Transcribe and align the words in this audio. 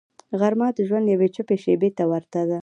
غرمه 0.39 0.67
د 0.77 0.79
ژوند 0.87 1.05
یوې 1.13 1.27
چوپې 1.35 1.55
شیبې 1.63 1.89
ته 1.97 2.03
ورته 2.11 2.41
ده 2.49 2.59